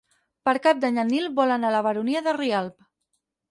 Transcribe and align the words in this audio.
Per 0.47 0.53
Cap 0.67 0.79
d'Any 0.85 0.97
en 1.01 1.11
Nil 1.17 1.29
vol 1.41 1.53
anar 1.57 1.71
a 1.71 1.75
la 1.77 1.83
Baronia 1.89 2.25
de 2.31 2.37
Rialb. 2.41 2.91